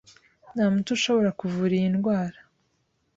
[0.53, 2.39] Nta muti ushobora kuvura iyi ndwara.